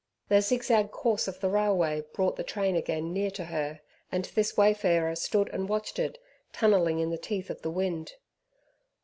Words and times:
The 0.29 0.41
zigzag 0.41 0.89
course 0.89 1.27
of 1.27 1.41
the 1.41 1.49
railway 1.49 2.01
brought 2.11 2.35
the 2.35 2.43
train 2.43 2.75
again 2.75 3.13
near 3.13 3.29
to 3.29 3.45
her, 3.45 3.81
and 4.11 4.25
this 4.25 4.57
wayfarer 4.57 5.15
stood 5.15 5.47
and 5.49 5.69
watched 5.69 5.99
it 5.99 6.17
tunnelling 6.51 6.97
in 6.99 7.11
the 7.11 7.19
teeth 7.19 7.51
of 7.51 7.61
the 7.61 7.69
wind. 7.69 8.13